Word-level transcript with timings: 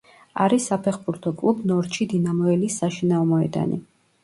არის 0.45 0.63
საფეხბურთო 0.71 1.33
კლუბ 1.43 1.61
„ნორჩი 1.73 2.09
დინამოელის“ 2.15 2.81
საშინაო 2.83 3.31
მოედანი. 3.31 3.83